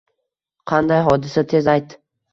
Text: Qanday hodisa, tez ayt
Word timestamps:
Qanday 0.71 1.03
hodisa, 1.09 1.47
tez 1.53 1.71
ayt 1.77 1.99